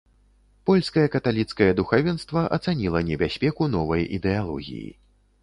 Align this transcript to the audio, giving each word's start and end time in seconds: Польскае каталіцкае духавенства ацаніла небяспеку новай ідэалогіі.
Польскае 0.69 1.03
каталіцкае 1.15 1.67
духавенства 1.81 2.41
ацаніла 2.59 3.03
небяспеку 3.11 3.69
новай 3.77 4.03
ідэалогіі. 4.19 4.91